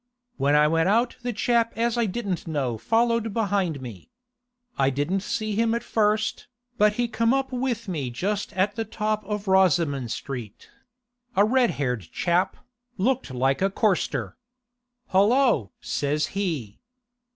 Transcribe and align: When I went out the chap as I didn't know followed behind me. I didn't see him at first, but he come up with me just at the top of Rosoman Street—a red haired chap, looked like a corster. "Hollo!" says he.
When 0.37 0.55
I 0.55 0.67
went 0.67 0.89
out 0.89 1.17
the 1.21 1.31
chap 1.31 1.73
as 1.75 1.95
I 1.95 2.07
didn't 2.07 2.47
know 2.47 2.75
followed 2.75 3.35
behind 3.35 3.81
me. 3.81 4.09
I 4.75 4.89
didn't 4.89 5.19
see 5.21 5.53
him 5.55 5.75
at 5.75 5.83
first, 5.83 6.47
but 6.79 6.93
he 6.93 7.07
come 7.07 7.35
up 7.35 7.51
with 7.51 7.87
me 7.87 8.09
just 8.09 8.51
at 8.53 8.73
the 8.75 8.83
top 8.83 9.23
of 9.25 9.45
Rosoman 9.47 10.09
Street—a 10.09 11.45
red 11.45 11.69
haired 11.77 12.07
chap, 12.11 12.57
looked 12.97 13.29
like 13.31 13.61
a 13.61 13.69
corster. 13.69 14.33
"Hollo!" 15.09 15.71
says 15.81 16.25
he. 16.33 16.79